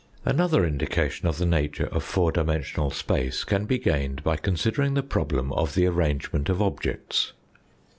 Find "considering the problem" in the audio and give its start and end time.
4.35-5.53